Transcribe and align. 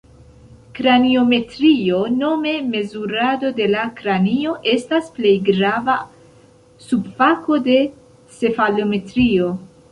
Kraniometrio, 0.77 1.99
nome 2.21 2.53
mezurado 2.71 3.51
de 3.61 3.69
la 3.75 3.85
kranio, 4.01 4.55
estas 4.73 5.13
plej 5.19 5.37
grava 5.53 6.01
subfako 6.89 7.63
de 7.71 7.81
cefalometrio. 8.41 9.57